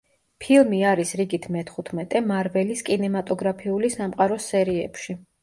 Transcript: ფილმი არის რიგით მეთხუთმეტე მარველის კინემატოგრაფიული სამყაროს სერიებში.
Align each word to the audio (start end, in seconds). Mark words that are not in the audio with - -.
ფილმი 0.43 0.77
არის 0.91 1.11
რიგით 1.19 1.45
მეთხუთმეტე 1.55 2.21
მარველის 2.31 2.83
კინემატოგრაფიული 2.89 3.93
სამყაროს 3.99 4.51
სერიებში. 4.57 5.19